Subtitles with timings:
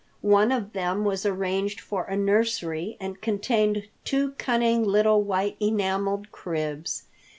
[0.25, 6.31] One of them was arranged for a nursery and contained two cunning little white enameled
[6.31, 7.03] cribs.